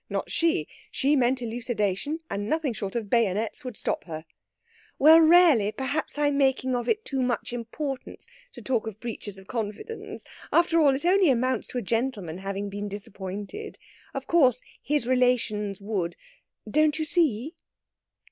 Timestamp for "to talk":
8.53-8.87